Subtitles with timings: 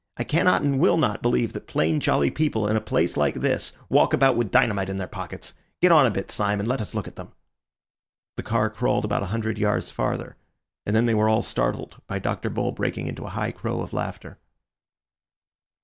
[0.17, 3.71] I cannot and will not believe that plain, jolly people in a place like this
[3.87, 5.53] walk about with dynamite in their pockets.
[5.79, 7.33] Get on a bit, Syme, and let us look at them."
[8.35, 10.37] The car crawled about a hundred yards farther,
[10.87, 12.49] and then they were all startled by Dr.
[12.49, 14.39] Bull breaking into a high crow of laughter.